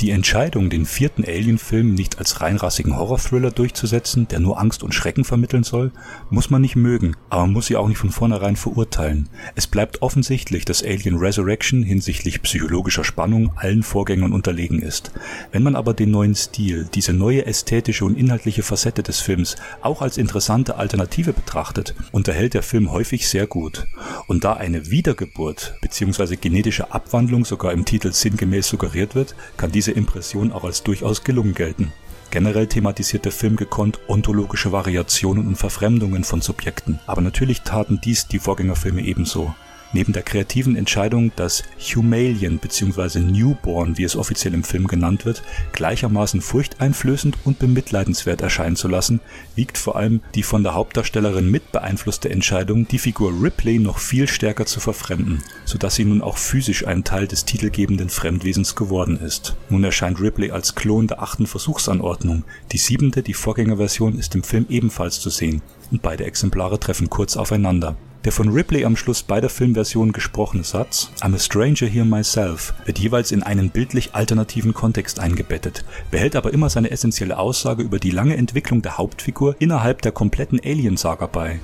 Die 0.00 0.12
Entscheidung, 0.12 0.70
den 0.70 0.86
vierten 0.86 1.26
Alien-Film 1.26 1.92
nicht 1.92 2.18
als 2.18 2.40
reinrassigen 2.40 2.96
Horror-Thriller 2.96 3.50
durchzusetzen, 3.50 4.26
der 4.28 4.40
nur 4.40 4.58
Angst 4.58 4.82
und 4.82 4.94
Schrecken 4.94 5.24
vermitteln 5.24 5.62
soll, 5.62 5.92
muss 6.30 6.48
man 6.48 6.62
nicht 6.62 6.74
mögen, 6.74 7.16
aber 7.28 7.42
man 7.42 7.52
muss 7.52 7.66
sie 7.66 7.76
auch 7.76 7.86
nicht 7.86 7.98
von 7.98 8.08
vornherein 8.08 8.56
verurteilen. 8.56 9.28
Es 9.56 9.66
bleibt 9.66 10.00
offensichtlich, 10.00 10.64
dass 10.64 10.82
Alien 10.82 11.18
Resurrection 11.18 11.82
hinsichtlich 11.82 12.40
psychologischer 12.40 13.04
Spannung 13.04 13.52
allen 13.56 13.82
Vorgängern 13.82 14.32
unterlegen 14.32 14.80
ist. 14.80 15.12
Wenn 15.52 15.62
man 15.62 15.76
aber 15.76 15.92
den 15.92 16.10
neuen 16.10 16.34
Stil, 16.34 16.88
diese 16.94 17.12
neue 17.12 17.44
ästhetische 17.44 18.06
und 18.06 18.16
inhaltliche 18.16 18.62
Facette 18.62 19.02
des 19.02 19.20
Films 19.20 19.56
auch 19.82 20.00
als 20.00 20.16
interessante 20.16 20.76
Alternative 20.76 21.34
betrachtet, 21.34 21.94
unterhält 22.10 22.54
der 22.54 22.62
Film 22.62 22.90
häufig 22.90 23.28
sehr 23.28 23.46
gut. 23.46 23.86
Und 24.28 24.44
da 24.44 24.54
eine 24.54 24.90
Wiedergeburt 24.90 25.74
bzw. 25.82 26.36
genetische 26.36 26.94
Abwandlung 26.94 27.44
sogar 27.44 27.74
im 27.74 27.84
Titel 27.84 28.12
sinngemäß 28.12 28.66
suggeriert 28.66 29.14
wird, 29.14 29.34
kann 29.58 29.70
diese 29.70 29.89
Impression 29.92 30.52
auch 30.52 30.64
als 30.64 30.82
durchaus 30.82 31.24
gelungen 31.24 31.54
gelten. 31.54 31.92
Generell 32.30 32.68
thematisiert 32.68 33.24
der 33.24 33.32
Film 33.32 33.56
gekonnt 33.56 33.98
ontologische 34.06 34.70
Variationen 34.70 35.48
und 35.48 35.56
Verfremdungen 35.56 36.22
von 36.22 36.40
Subjekten, 36.40 37.00
aber 37.06 37.20
natürlich 37.22 37.62
taten 37.62 38.00
dies 38.02 38.28
die 38.28 38.38
Vorgängerfilme 38.38 39.02
ebenso. 39.02 39.54
Neben 39.92 40.12
der 40.12 40.22
kreativen 40.22 40.76
Entscheidung, 40.76 41.32
das 41.34 41.64
Humalian 41.78 42.58
bzw. 42.58 43.18
Newborn, 43.18 43.98
wie 43.98 44.04
es 44.04 44.14
offiziell 44.14 44.54
im 44.54 44.62
Film 44.62 44.86
genannt 44.86 45.24
wird, 45.24 45.42
gleichermaßen 45.72 46.40
furchteinflößend 46.40 47.38
und 47.44 47.58
bemitleidenswert 47.58 48.40
erscheinen 48.40 48.76
zu 48.76 48.86
lassen, 48.86 49.20
wiegt 49.56 49.78
vor 49.78 49.96
allem 49.96 50.20
die 50.36 50.44
von 50.44 50.62
der 50.62 50.74
Hauptdarstellerin 50.74 51.50
mit 51.50 51.72
beeinflusste 51.72 52.30
Entscheidung, 52.30 52.86
die 52.86 53.00
Figur 53.00 53.32
Ripley 53.42 53.80
noch 53.80 53.98
viel 53.98 54.28
stärker 54.28 54.64
zu 54.64 54.78
verfremden, 54.78 55.42
so 55.64 55.76
dass 55.76 55.96
sie 55.96 56.04
nun 56.04 56.22
auch 56.22 56.38
physisch 56.38 56.86
ein 56.86 57.02
Teil 57.02 57.26
des 57.26 57.44
titelgebenden 57.44 58.10
Fremdwesens 58.10 58.76
geworden 58.76 59.18
ist. 59.18 59.56
Nun 59.70 59.82
erscheint 59.82 60.20
Ripley 60.20 60.52
als 60.52 60.76
Klon 60.76 61.08
der 61.08 61.20
achten 61.20 61.48
Versuchsanordnung. 61.48 62.44
Die 62.70 62.78
siebente, 62.78 63.24
die 63.24 63.34
Vorgängerversion, 63.34 64.16
ist 64.16 64.36
im 64.36 64.44
Film 64.44 64.66
ebenfalls 64.68 65.20
zu 65.20 65.30
sehen 65.30 65.62
und 65.90 66.00
beide 66.00 66.24
Exemplare 66.24 66.78
treffen 66.78 67.10
kurz 67.10 67.36
aufeinander. 67.36 67.96
Der 68.24 68.32
von 68.32 68.50
Ripley 68.50 68.84
am 68.84 68.96
Schluss 68.96 69.22
beider 69.22 69.48
Filmversionen 69.48 70.12
gesprochene 70.12 70.62
Satz 70.62 71.10
I'm 71.22 71.34
a 71.34 71.38
stranger 71.38 71.86
here 71.86 72.04
myself 72.04 72.74
wird 72.84 72.98
jeweils 72.98 73.32
in 73.32 73.42
einen 73.42 73.70
bildlich 73.70 74.14
alternativen 74.14 74.74
Kontext 74.74 75.18
eingebettet, 75.18 75.86
behält 76.10 76.36
aber 76.36 76.52
immer 76.52 76.68
seine 76.68 76.90
essentielle 76.90 77.38
Aussage 77.38 77.82
über 77.82 77.98
die 77.98 78.10
lange 78.10 78.36
Entwicklung 78.36 78.82
der 78.82 78.98
Hauptfigur 78.98 79.56
innerhalb 79.58 80.02
der 80.02 80.12
kompletten 80.12 80.60
Alien-Saga 80.62 81.26
bei. 81.26 81.60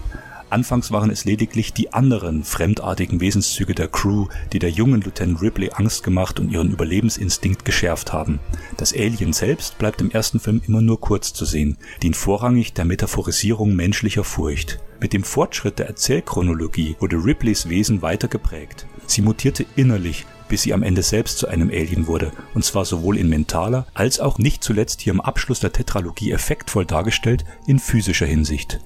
Anfangs 0.49 0.93
waren 0.93 1.11
es 1.11 1.25
lediglich 1.25 1.73
die 1.73 1.93
anderen 1.93 2.45
fremdartigen 2.45 3.21
Wesenszüge 3.21 3.75
der 3.75 3.89
Crew, 3.89 4.29
die 4.53 4.61
der 4.61 4.71
jungen 4.71 5.01
Lieutenant 5.01 5.43
Ripley 5.43 5.71
Angst 5.73 6.05
gemacht 6.05 6.39
und 6.39 6.51
ihren 6.51 6.71
Überlebensinstinkt 6.71 7.65
geschärft 7.65 8.13
haben. 8.13 8.39
Das 8.77 8.95
Alien 8.95 9.33
selbst 9.33 9.77
bleibt 9.79 10.01
im 10.01 10.13
ersten 10.13 10.39
Film 10.39 10.63
immer 10.67 10.81
nur 10.81 11.01
kurz 11.01 11.33
zu 11.33 11.45
sehen, 11.45 11.79
dient 12.03 12.15
vorrangig 12.15 12.75
der 12.75 12.85
Metaphorisierung 12.85 13.75
menschlicher 13.75 14.23
Furcht. 14.23 14.79
Mit 15.01 15.13
dem 15.13 15.25
Fortschritt 15.25 15.81
der 15.81 15.89
Erzählchronologie 15.89 16.97
wurde 17.01 17.17
Ripleys 17.17 17.69
Wesen 17.69 18.01
weiter 18.01 18.29
geprägt. 18.29 18.87
Sie 19.07 19.23
mutierte 19.23 19.67
innerlich, 19.75 20.27
bis 20.49 20.63
sie 20.63 20.73
am 20.73 20.85
Ende 20.85 21.03
selbst 21.03 21.39
zu 21.39 21.49
einem 21.49 21.71
Alien 21.71 22.07
wurde, 22.07 22.31
und 22.55 22.65
zwar 22.65 22.85
sowohl 22.85 23.19
in 23.19 23.29
mentaler 23.29 23.87
als 23.95 24.21
auch 24.21 24.39
nicht 24.39 24.63
zuletzt 24.63 25.01
hier 25.01 25.13
im 25.13 25.21
Abschluss 25.21 25.59
der 25.59 25.73
Tetralogie 25.73 26.31
effektvoll 26.31 26.87
dargestellt 26.87 27.45
in 27.67 27.81
physischer 27.81 28.27
Hinsicht. 28.27 28.81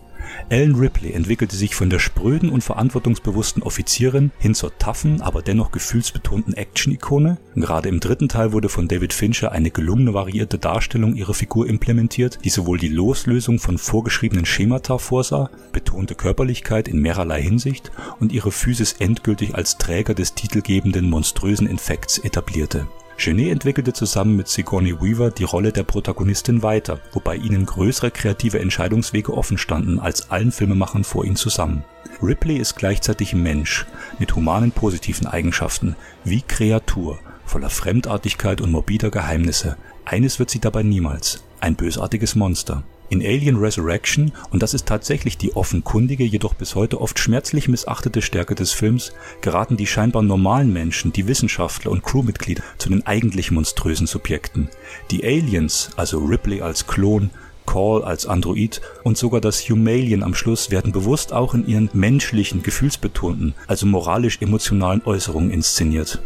Ellen 0.48 0.74
Ripley 0.74 1.12
entwickelte 1.12 1.56
sich 1.56 1.74
von 1.74 1.90
der 1.90 1.98
spröden 1.98 2.50
und 2.50 2.62
verantwortungsbewussten 2.62 3.62
Offizierin 3.62 4.30
hin 4.38 4.54
zur 4.54 4.76
taffen, 4.78 5.20
aber 5.20 5.42
dennoch 5.42 5.70
gefühlsbetonten 5.70 6.54
Action-Ikone. 6.54 7.38
Gerade 7.54 7.88
im 7.88 8.00
dritten 8.00 8.28
Teil 8.28 8.52
wurde 8.52 8.68
von 8.68 8.88
David 8.88 9.12
Fincher 9.12 9.52
eine 9.52 9.70
gelungene 9.70 10.14
variierte 10.14 10.58
Darstellung 10.58 11.14
ihrer 11.14 11.34
Figur 11.34 11.68
implementiert, 11.68 12.38
die 12.44 12.50
sowohl 12.50 12.78
die 12.78 12.88
Loslösung 12.88 13.58
von 13.58 13.78
vorgeschriebenen 13.78 14.46
Schemata 14.46 14.98
vorsah, 14.98 15.50
betonte 15.72 16.14
Körperlichkeit 16.14 16.88
in 16.88 17.00
mehrerlei 17.00 17.42
Hinsicht 17.42 17.90
und 18.18 18.32
ihre 18.32 18.52
Physis 18.52 18.94
endgültig 18.98 19.54
als 19.54 19.78
Träger 19.78 20.14
des 20.14 20.34
titelgebenden 20.34 21.08
monströsen 21.08 21.66
Infekts 21.66 22.18
etablierte 22.18 22.86
Genet 23.22 23.52
entwickelte 23.52 23.92
zusammen 23.92 24.34
mit 24.34 24.48
Sigourney 24.48 24.98
Weaver 24.98 25.30
die 25.30 25.44
Rolle 25.44 25.72
der 25.72 25.82
Protagonistin 25.82 26.62
weiter, 26.62 27.00
wobei 27.12 27.36
ihnen 27.36 27.66
größere 27.66 28.10
kreative 28.10 28.60
Entscheidungswege 28.60 29.36
offen 29.36 29.58
standen 29.58 29.98
als 29.98 30.30
allen 30.30 30.50
Filmemachern 30.50 31.04
vor 31.04 31.26
ihnen 31.26 31.36
zusammen. 31.36 31.84
Ripley 32.22 32.56
ist 32.56 32.76
gleichzeitig 32.76 33.34
Mensch 33.34 33.84
mit 34.18 34.34
humanen 34.34 34.72
positiven 34.72 35.26
Eigenschaften 35.26 35.96
wie 36.24 36.40
Kreatur, 36.40 37.18
voller 37.44 37.68
Fremdartigkeit 37.68 38.62
und 38.62 38.70
morbider 38.70 39.10
Geheimnisse. 39.10 39.76
Eines 40.06 40.38
wird 40.38 40.48
sie 40.48 40.60
dabei 40.60 40.82
niemals, 40.82 41.44
ein 41.60 41.76
bösartiges 41.76 42.36
Monster. 42.36 42.84
In 43.10 43.22
Alien 43.22 43.56
Resurrection, 43.56 44.30
und 44.50 44.62
das 44.62 44.72
ist 44.72 44.86
tatsächlich 44.86 45.36
die 45.36 45.56
offenkundige, 45.56 46.22
jedoch 46.22 46.54
bis 46.54 46.76
heute 46.76 47.00
oft 47.00 47.18
schmerzlich 47.18 47.66
missachtete 47.66 48.22
Stärke 48.22 48.54
des 48.54 48.70
Films, 48.70 49.12
geraten 49.40 49.76
die 49.76 49.88
scheinbar 49.88 50.22
normalen 50.22 50.72
Menschen, 50.72 51.12
die 51.12 51.26
Wissenschaftler 51.26 51.90
und 51.90 52.04
Crewmitglieder 52.04 52.62
zu 52.78 52.88
den 52.88 53.04
eigentlich 53.04 53.50
monströsen 53.50 54.06
Subjekten. 54.06 54.68
Die 55.10 55.24
Aliens, 55.24 55.90
also 55.96 56.18
Ripley 56.20 56.62
als 56.62 56.86
Klon, 56.86 57.30
Call 57.66 58.04
als 58.04 58.26
Android 58.26 58.80
und 59.02 59.18
sogar 59.18 59.40
das 59.40 59.68
Humalian 59.68 60.22
am 60.22 60.34
Schluss 60.34 60.70
werden 60.70 60.92
bewusst 60.92 61.32
auch 61.32 61.52
in 61.54 61.66
ihren 61.66 61.90
menschlichen, 61.92 62.62
gefühlsbetonten, 62.62 63.54
also 63.66 63.86
moralisch-emotionalen 63.86 65.02
Äußerungen 65.04 65.50
inszeniert. 65.50 66.22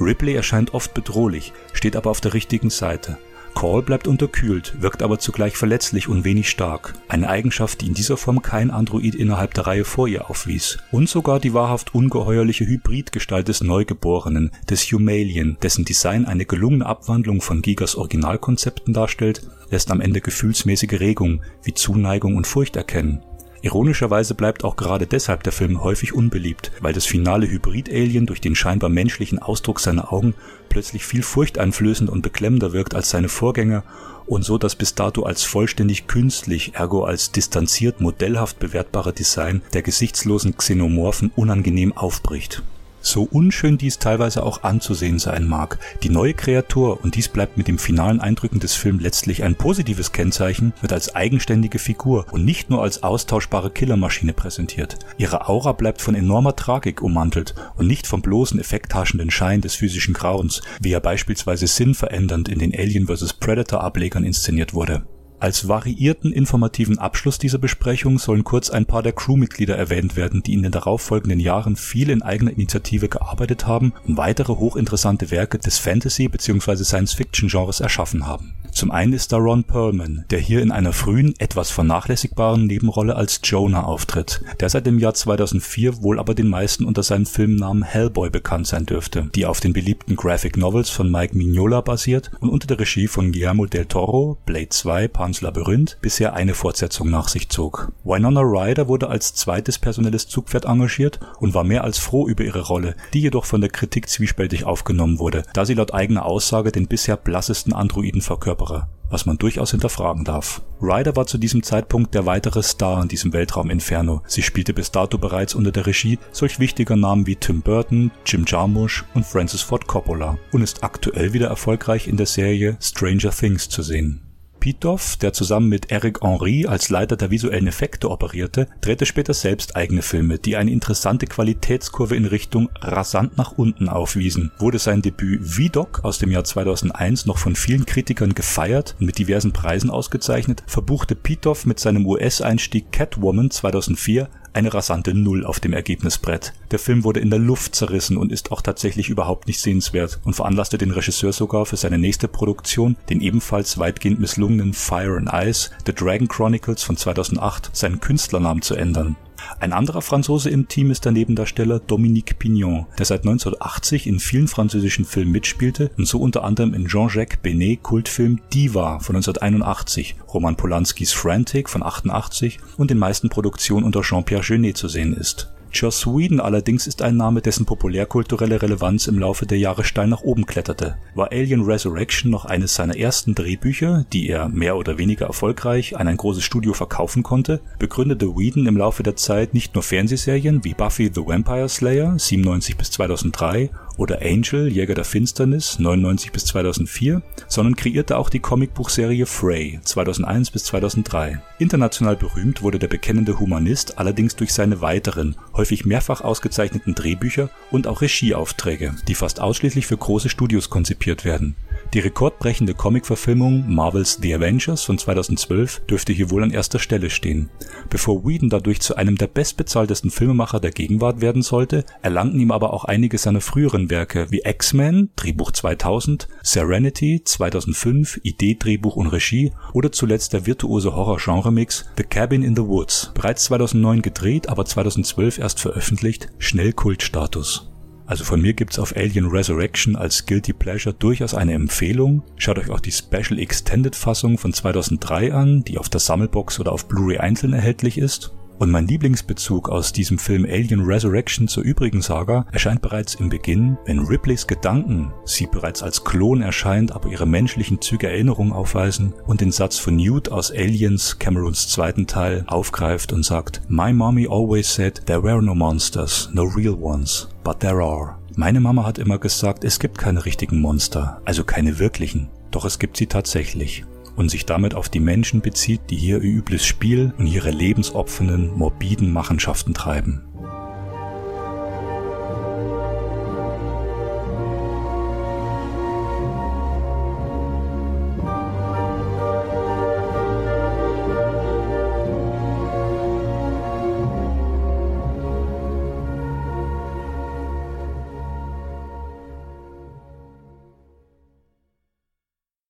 Ripley 0.00 0.34
erscheint 0.34 0.72
oft 0.72 0.94
bedrohlich, 0.94 1.52
steht 1.72 1.96
aber 1.96 2.10
auf 2.10 2.20
der 2.20 2.34
richtigen 2.34 2.70
Seite. 2.70 3.18
Call 3.58 3.82
bleibt 3.82 4.06
unterkühlt, 4.06 4.80
wirkt 4.80 5.02
aber 5.02 5.18
zugleich 5.18 5.56
verletzlich 5.56 6.06
und 6.06 6.22
wenig 6.22 6.48
stark. 6.48 6.94
Eine 7.08 7.28
Eigenschaft, 7.28 7.80
die 7.80 7.88
in 7.88 7.94
dieser 7.94 8.16
Form 8.16 8.40
kein 8.40 8.70
Android 8.70 9.16
innerhalb 9.16 9.52
der 9.54 9.66
Reihe 9.66 9.84
vor 9.84 10.06
ihr 10.06 10.30
aufwies. 10.30 10.78
Und 10.92 11.08
sogar 11.08 11.40
die 11.40 11.54
wahrhaft 11.54 11.92
ungeheuerliche 11.92 12.66
Hybridgestalt 12.66 13.48
des 13.48 13.60
Neugeborenen, 13.60 14.52
des 14.70 14.84
Humalian, 14.92 15.56
dessen 15.60 15.84
Design 15.84 16.24
eine 16.24 16.44
gelungene 16.44 16.86
Abwandlung 16.86 17.40
von 17.40 17.60
Gigas 17.60 17.96
Originalkonzepten 17.96 18.94
darstellt, 18.94 19.42
lässt 19.72 19.90
am 19.90 20.00
Ende 20.00 20.20
gefühlsmäßige 20.20 21.00
Regung 21.00 21.42
wie 21.64 21.74
Zuneigung 21.74 22.36
und 22.36 22.46
Furcht 22.46 22.76
erkennen. 22.76 23.24
Ironischerweise 23.60 24.34
bleibt 24.34 24.62
auch 24.62 24.76
gerade 24.76 25.06
deshalb 25.06 25.42
der 25.42 25.52
Film 25.52 25.82
häufig 25.82 26.12
unbeliebt, 26.12 26.70
weil 26.80 26.92
das 26.92 27.06
finale 27.06 27.50
Hybrid-Alien 27.50 28.26
durch 28.26 28.40
den 28.40 28.54
scheinbar 28.54 28.88
menschlichen 28.88 29.40
Ausdruck 29.40 29.80
seiner 29.80 30.12
Augen 30.12 30.34
plötzlich 30.68 31.04
viel 31.04 31.22
furchteinflößender 31.22 32.12
und 32.12 32.22
beklemmender 32.22 32.72
wirkt 32.72 32.94
als 32.94 33.10
seine 33.10 33.28
Vorgänger 33.28 33.82
und 34.26 34.44
so 34.44 34.58
das 34.58 34.76
bis 34.76 34.94
dato 34.94 35.24
als 35.24 35.42
vollständig 35.42 36.06
künstlich, 36.06 36.74
ergo 36.74 37.04
als 37.04 37.32
distanziert 37.32 38.00
modellhaft 38.00 38.60
bewertbare 38.60 39.12
Design 39.12 39.62
der 39.72 39.82
gesichtslosen 39.82 40.56
Xenomorphen 40.56 41.32
unangenehm 41.34 41.96
aufbricht 41.96 42.62
so 43.00 43.22
unschön 43.22 43.78
dies 43.78 43.98
teilweise 43.98 44.42
auch 44.42 44.62
anzusehen 44.62 45.18
sein 45.18 45.46
mag, 45.46 45.78
die 46.02 46.08
neue 46.08 46.34
Kreatur, 46.34 47.02
und 47.02 47.14
dies 47.14 47.28
bleibt 47.28 47.56
mit 47.56 47.68
den 47.68 47.78
finalen 47.78 48.20
Eindrücken 48.20 48.60
des 48.60 48.74
Films 48.74 49.02
letztlich 49.02 49.42
ein 49.44 49.54
positives 49.54 50.12
Kennzeichen, 50.12 50.72
wird 50.80 50.92
als 50.92 51.14
eigenständige 51.14 51.78
Figur 51.78 52.26
und 52.30 52.44
nicht 52.44 52.70
nur 52.70 52.82
als 52.82 53.02
austauschbare 53.02 53.70
Killermaschine 53.70 54.32
präsentiert. 54.32 54.98
Ihre 55.16 55.48
Aura 55.48 55.72
bleibt 55.72 56.02
von 56.02 56.14
enormer 56.14 56.56
Tragik 56.56 57.02
ummantelt 57.02 57.54
und 57.76 57.86
nicht 57.86 58.06
vom 58.06 58.22
bloßen 58.22 58.60
effekthaschenden 58.60 59.30
Schein 59.30 59.60
des 59.60 59.74
physischen 59.74 60.14
Grauens, 60.14 60.62
wie 60.80 60.92
er 60.92 61.00
beispielsweise 61.00 61.66
sinnverändernd 61.66 62.48
in 62.48 62.58
den 62.58 62.74
Alien 62.74 63.06
vs. 63.06 63.34
Predator 63.34 63.82
Ablegern 63.82 64.24
inszeniert 64.24 64.74
wurde. 64.74 65.06
Als 65.40 65.68
variierten 65.68 66.32
informativen 66.32 66.98
Abschluss 66.98 67.38
dieser 67.38 67.58
Besprechung 67.58 68.18
sollen 68.18 68.42
kurz 68.42 68.70
ein 68.70 68.86
paar 68.86 69.04
der 69.04 69.12
Crewmitglieder 69.12 69.76
erwähnt 69.76 70.16
werden, 70.16 70.42
die 70.42 70.54
in 70.54 70.64
den 70.64 70.72
darauffolgenden 70.72 71.38
Jahren 71.38 71.76
viel 71.76 72.10
in 72.10 72.22
eigener 72.22 72.50
Initiative 72.50 73.08
gearbeitet 73.08 73.66
haben 73.66 73.92
und 74.06 74.16
weitere 74.16 74.54
hochinteressante 74.54 75.30
Werke 75.30 75.58
des 75.58 75.78
Fantasy- 75.78 76.28
bzw. 76.28 76.82
Science-Fiction-Genres 76.82 77.78
erschaffen 77.78 78.26
haben 78.26 78.54
zum 78.78 78.92
einen 78.92 79.12
ist 79.12 79.32
da 79.32 79.38
Ron 79.38 79.64
Perlman, 79.64 80.24
der 80.30 80.38
hier 80.38 80.62
in 80.62 80.70
einer 80.70 80.92
frühen, 80.92 81.34
etwas 81.38 81.68
vernachlässigbaren 81.72 82.66
Nebenrolle 82.66 83.16
als 83.16 83.40
Jonah 83.42 83.82
auftritt, 83.82 84.40
der 84.60 84.68
seit 84.68 84.86
dem 84.86 85.00
Jahr 85.00 85.14
2004 85.14 86.02
wohl 86.02 86.20
aber 86.20 86.32
den 86.32 86.48
meisten 86.48 86.84
unter 86.84 87.02
seinem 87.02 87.26
Filmnamen 87.26 87.82
Hellboy 87.82 88.30
bekannt 88.30 88.68
sein 88.68 88.86
dürfte, 88.86 89.30
die 89.34 89.46
auf 89.46 89.58
den 89.58 89.72
beliebten 89.72 90.14
Graphic 90.14 90.56
Novels 90.56 90.90
von 90.90 91.10
Mike 91.10 91.36
Mignola 91.36 91.80
basiert 91.80 92.30
und 92.38 92.50
unter 92.50 92.68
der 92.68 92.78
Regie 92.78 93.08
von 93.08 93.32
Guillermo 93.32 93.66
del 93.66 93.86
Toro, 93.86 94.38
Blade 94.46 94.68
2, 94.68 95.08
Pan's 95.28 95.42
Labyrinth, 95.42 95.98
bisher 96.00 96.32
eine 96.32 96.54
Fortsetzung 96.54 97.10
nach 97.10 97.28
sich 97.28 97.50
zog. 97.50 97.92
Winona 98.02 98.40
Ryder 98.40 98.88
wurde 98.88 99.10
als 99.10 99.34
zweites 99.34 99.78
personelles 99.78 100.26
Zugpferd 100.26 100.64
engagiert 100.64 101.20
und 101.38 101.52
war 101.52 101.64
mehr 101.64 101.84
als 101.84 101.98
froh 101.98 102.26
über 102.26 102.44
ihre 102.44 102.62
Rolle, 102.62 102.96
die 103.12 103.20
jedoch 103.20 103.44
von 103.44 103.60
der 103.60 103.68
Kritik 103.68 104.08
zwiespältig 104.08 104.64
aufgenommen 104.64 105.18
wurde, 105.18 105.42
da 105.52 105.66
sie 105.66 105.74
laut 105.74 105.92
eigener 105.92 106.24
Aussage 106.24 106.72
den 106.72 106.86
bisher 106.86 107.18
blassesten 107.18 107.74
Androiden 107.74 108.22
verkörpert 108.22 108.68
Genre. 108.68 108.88
was 109.10 109.26
man 109.26 109.36
durchaus 109.36 109.70
hinterfragen 109.72 110.24
darf. 110.24 110.62
Ryder 110.80 111.14
war 111.14 111.26
zu 111.26 111.36
diesem 111.36 111.62
Zeitpunkt 111.62 112.14
der 112.14 112.24
weitere 112.24 112.62
Star 112.62 113.02
in 113.02 113.08
diesem 113.08 113.34
Weltraum-Inferno. 113.34 114.22
Sie 114.26 114.42
spielte 114.42 114.72
bis 114.72 114.90
dato 114.90 115.18
bereits 115.18 115.54
unter 115.54 115.72
der 115.72 115.86
Regie 115.86 116.18
solch 116.32 116.58
wichtiger 116.58 116.96
Namen 116.96 117.26
wie 117.26 117.36
Tim 117.36 117.60
Burton, 117.60 118.10
Jim 118.24 118.44
Jarmusch 118.46 119.04
und 119.14 119.26
Francis 119.26 119.60
Ford 119.60 119.86
Coppola 119.86 120.38
und 120.52 120.62
ist 120.62 120.84
aktuell 120.84 121.34
wieder 121.34 121.48
erfolgreich 121.48 122.08
in 122.08 122.16
der 122.16 122.26
Serie 122.26 122.78
Stranger 122.80 123.30
Things 123.30 123.68
zu 123.68 123.82
sehen. 123.82 124.27
Pitoff, 124.60 125.16
der 125.16 125.32
zusammen 125.32 125.68
mit 125.68 125.90
Eric 125.90 126.22
Henry 126.22 126.66
als 126.66 126.88
Leiter 126.88 127.16
der 127.16 127.30
visuellen 127.30 127.66
Effekte 127.66 128.10
operierte, 128.10 128.68
drehte 128.80 129.06
später 129.06 129.34
selbst 129.34 129.76
eigene 129.76 130.02
Filme, 130.02 130.38
die 130.38 130.56
eine 130.56 130.70
interessante 130.70 131.26
Qualitätskurve 131.26 132.16
in 132.16 132.24
Richtung 132.24 132.68
rasant 132.80 133.36
nach 133.36 133.52
unten 133.52 133.88
aufwiesen. 133.88 134.52
Wurde 134.58 134.78
sein 134.78 135.02
Debüt 135.02 135.46
V-Doc 135.46 136.04
aus 136.04 136.18
dem 136.18 136.30
Jahr 136.30 136.44
2001 136.44 137.26
noch 137.26 137.38
von 137.38 137.56
vielen 137.56 137.86
Kritikern 137.86 138.34
gefeiert 138.34 138.96
und 139.00 139.06
mit 139.06 139.18
diversen 139.18 139.52
Preisen 139.52 139.90
ausgezeichnet, 139.90 140.62
verbuchte 140.66 141.14
Pitoff 141.14 141.66
mit 141.66 141.78
seinem 141.78 142.06
US-Einstieg 142.06 142.92
Catwoman 142.92 143.50
2004 143.50 144.28
eine 144.52 144.72
rasante 144.72 145.14
Null 145.14 145.44
auf 145.44 145.60
dem 145.60 145.72
Ergebnisbrett. 145.72 146.52
Der 146.70 146.78
Film 146.78 147.04
wurde 147.04 147.20
in 147.20 147.30
der 147.30 147.38
Luft 147.38 147.74
zerrissen 147.74 148.16
und 148.16 148.32
ist 148.32 148.50
auch 148.52 148.62
tatsächlich 148.62 149.08
überhaupt 149.08 149.46
nicht 149.46 149.60
sehenswert 149.60 150.20
und 150.24 150.34
veranlasste 150.34 150.78
den 150.78 150.90
Regisseur 150.90 151.32
sogar 151.32 151.66
für 151.66 151.76
seine 151.76 151.98
nächste 151.98 152.28
Produktion, 152.28 152.96
den 153.10 153.20
ebenfalls 153.20 153.78
weitgehend 153.78 154.20
misslungenen 154.20 154.72
Fire 154.72 155.16
and 155.16 155.30
Ice, 155.32 155.70
The 155.86 155.92
Dragon 155.92 156.28
Chronicles 156.28 156.82
von 156.82 156.96
2008, 156.96 157.70
seinen 157.72 158.00
Künstlernamen 158.00 158.62
zu 158.62 158.74
ändern. 158.74 159.16
Ein 159.60 159.72
anderer 159.72 160.02
Franzose 160.02 160.50
im 160.50 160.68
Team 160.68 160.90
ist 160.90 161.04
der 161.04 161.12
Nebendarsteller 161.12 161.78
Dominique 161.80 162.38
Pignon, 162.38 162.86
der 162.98 163.06
seit 163.06 163.20
1980 163.20 164.06
in 164.06 164.20
vielen 164.20 164.48
französischen 164.48 165.04
Filmen 165.04 165.32
mitspielte 165.32 165.90
und 165.96 166.06
so 166.06 166.20
unter 166.20 166.44
anderem 166.44 166.74
in 166.74 166.86
Jean-Jacques 166.86 167.38
Benet 167.42 167.82
Kultfilm 167.82 168.40
Diva 168.52 168.98
von 169.00 169.16
1981, 169.16 170.16
Roman 170.32 170.56
Polanskis 170.56 171.12
Frantic 171.12 171.68
von 171.68 171.82
88 171.82 172.58
und 172.76 172.90
den 172.90 172.98
meisten 172.98 173.28
Produktionen 173.28 173.84
unter 173.84 174.02
Jean-Pierre 174.02 174.42
Jeunet 174.42 174.76
zu 174.76 174.88
sehen 174.88 175.14
ist 175.14 175.50
Joss 175.80 176.08
Whedon 176.08 176.40
allerdings 176.40 176.88
ist 176.88 177.02
ein 177.02 177.16
Name, 177.16 177.40
dessen 177.40 177.64
populärkulturelle 177.64 178.60
Relevanz 178.60 179.06
im 179.06 179.16
Laufe 179.16 179.46
der 179.46 179.58
Jahre 179.58 179.84
steil 179.84 180.08
nach 180.08 180.22
oben 180.22 180.44
kletterte. 180.44 180.96
War 181.14 181.30
Alien 181.30 181.62
Resurrection 181.62 182.32
noch 182.32 182.46
eines 182.46 182.74
seiner 182.74 182.96
ersten 182.96 183.36
Drehbücher, 183.36 184.04
die 184.12 184.28
er 184.28 184.48
mehr 184.48 184.76
oder 184.76 184.98
weniger 184.98 185.26
erfolgreich 185.26 185.96
an 185.96 186.08
ein 186.08 186.16
großes 186.16 186.42
Studio 186.42 186.72
verkaufen 186.72 187.22
konnte, 187.22 187.60
begründete 187.78 188.26
Whedon 188.36 188.66
im 188.66 188.76
Laufe 188.76 189.04
der 189.04 189.14
Zeit 189.14 189.54
nicht 189.54 189.74
nur 189.74 189.84
Fernsehserien 189.84 190.64
wie 190.64 190.74
Buffy 190.74 191.12
the 191.14 191.24
Vampire 191.24 191.68
Slayer 191.68 192.18
97 192.18 192.76
bis 192.76 192.90
2003 192.90 193.70
oder 193.98 194.20
Angel, 194.22 194.68
Jäger 194.68 194.94
der 194.94 195.04
Finsternis 195.04 195.78
99 195.78 196.32
bis 196.32 196.46
2004, 196.46 197.20
sondern 197.48 197.76
kreierte 197.76 198.16
auch 198.16 198.30
die 198.30 198.38
Comicbuchserie 198.38 199.26
Frey 199.26 199.80
2001 199.82 200.52
bis 200.52 200.64
2003. 200.64 201.42
International 201.58 202.16
berühmt 202.16 202.62
wurde 202.62 202.78
der 202.78 202.88
bekennende 202.88 203.38
Humanist 203.38 203.98
allerdings 203.98 204.36
durch 204.36 204.52
seine 204.52 204.80
weiteren, 204.80 205.36
häufig 205.68 205.84
mehrfach 205.84 206.22
ausgezeichneten 206.22 206.94
Drehbücher 206.94 207.50
und 207.70 207.86
auch 207.86 208.00
Regieaufträge, 208.00 208.94
die 209.06 209.14
fast 209.14 209.38
ausschließlich 209.38 209.86
für 209.86 209.98
große 209.98 210.30
Studios 210.30 210.70
konzipiert 210.70 211.26
werden. 211.26 211.56
Die 211.94 212.00
rekordbrechende 212.00 212.74
Comicverfilmung 212.74 213.74
Marvels 213.74 214.18
The 214.20 214.34
Avengers 214.34 214.82
von 214.82 214.98
2012 214.98 215.86
dürfte 215.86 216.12
hier 216.12 216.30
wohl 216.30 216.42
an 216.42 216.50
erster 216.50 216.78
Stelle 216.78 217.08
stehen. 217.08 217.48
Bevor 217.88 218.26
Whedon 218.26 218.50
dadurch 218.50 218.80
zu 218.80 218.96
einem 218.96 219.16
der 219.16 219.28
bestbezahltesten 219.28 220.10
Filmemacher 220.10 220.60
der 220.60 220.70
Gegenwart 220.70 221.22
werden 221.22 221.40
sollte, 221.40 221.86
erlangten 222.02 222.40
ihm 222.40 222.50
aber 222.50 222.74
auch 222.74 222.84
einige 222.84 223.16
seiner 223.16 223.40
früheren 223.40 223.88
Werke 223.88 224.30
wie 224.30 224.42
X-Men, 224.44 225.08
Drehbuch 225.16 225.50
2000, 225.50 226.28
Serenity 226.42 227.22
2005, 227.24 228.20
Idee, 228.22 228.56
Drehbuch 228.58 228.96
und 228.96 229.06
Regie 229.06 229.52
oder 229.72 229.90
zuletzt 229.90 230.34
der 230.34 230.44
virtuose 230.44 230.94
Horror-Genre-Mix 230.94 231.86
The 231.96 232.02
Cabin 232.02 232.42
in 232.42 232.54
the 232.54 232.66
Woods, 232.66 233.12
bereits 233.14 233.44
2009 233.44 234.02
gedreht, 234.02 234.50
aber 234.50 234.66
2012 234.66 235.38
erst 235.38 235.60
veröffentlicht, 235.60 236.28
schnell 236.36 236.74
Kultstatus. 236.74 237.67
Also 238.08 238.24
von 238.24 238.40
mir 238.40 238.54
gibt's 238.54 238.78
auf 238.78 238.96
Alien 238.96 239.26
Resurrection 239.26 239.94
als 239.94 240.24
Guilty 240.24 240.54
Pleasure 240.54 240.94
durchaus 240.94 241.34
eine 241.34 241.52
Empfehlung. 241.52 242.22
Schaut 242.38 242.58
euch 242.58 242.70
auch 242.70 242.80
die 242.80 242.90
Special 242.90 243.38
Extended 243.38 243.94
Fassung 243.94 244.38
von 244.38 244.54
2003 244.54 245.34
an, 245.34 245.62
die 245.62 245.76
auf 245.76 245.90
der 245.90 246.00
Sammelbox 246.00 246.58
oder 246.58 246.72
auf 246.72 246.88
Blu-ray 246.88 247.18
einzeln 247.18 247.52
erhältlich 247.52 247.98
ist. 247.98 248.32
Und 248.58 248.72
mein 248.72 248.88
Lieblingsbezug 248.88 249.68
aus 249.68 249.92
diesem 249.92 250.18
Film 250.18 250.44
Alien 250.44 250.80
Resurrection 250.80 251.46
zur 251.46 251.62
übrigen 251.62 252.02
Saga 252.02 252.44
erscheint 252.50 252.82
bereits 252.82 253.14
im 253.14 253.28
Beginn, 253.28 253.78
wenn 253.84 254.00
Ripleys 254.00 254.48
Gedanken, 254.48 255.12
sie 255.24 255.46
bereits 255.46 255.82
als 255.82 256.02
Klon 256.02 256.42
erscheint, 256.42 256.90
aber 256.92 257.08
ihre 257.08 257.26
menschlichen 257.26 257.80
Züge 257.80 258.08
Erinnerung 258.08 258.52
aufweisen 258.52 259.14
und 259.26 259.40
den 259.40 259.52
Satz 259.52 259.78
von 259.78 259.94
Newt 259.94 260.32
aus 260.32 260.50
Aliens, 260.50 261.20
Camerons 261.20 261.68
zweiten 261.68 262.08
Teil, 262.08 262.44
aufgreift 262.48 263.12
und 263.12 263.24
sagt, 263.24 263.62
My 263.68 263.92
mommy 263.92 264.26
always 264.28 264.74
said 264.74 265.06
there 265.06 265.22
were 265.22 265.40
no 265.40 265.54
monsters, 265.54 266.28
no 266.32 266.42
real 266.42 266.74
ones, 266.74 267.28
but 267.44 267.60
there 267.60 267.80
are. 267.80 268.18
Meine 268.34 268.60
Mama 268.60 268.84
hat 268.84 268.98
immer 268.98 269.18
gesagt, 269.18 269.64
es 269.64 269.78
gibt 269.78 269.98
keine 269.98 270.24
richtigen 270.24 270.60
Monster, 270.60 271.20
also 271.24 271.44
keine 271.44 271.78
wirklichen, 271.78 272.28
doch 272.50 272.64
es 272.64 272.78
gibt 272.78 272.96
sie 272.96 273.06
tatsächlich 273.06 273.84
und 274.18 274.30
sich 274.30 274.44
damit 274.44 274.74
auf 274.74 274.88
die 274.88 275.00
Menschen 275.00 275.40
bezieht, 275.40 275.80
die 275.90 275.96
hier 275.96 276.08
ihr 276.08 276.20
übles 276.20 276.64
Spiel 276.64 277.14
und 277.18 277.26
ihre 277.26 277.50
lebensopfernden, 277.50 278.56
morbiden 278.56 279.12
Machenschaften 279.12 279.74
treiben. 279.74 280.22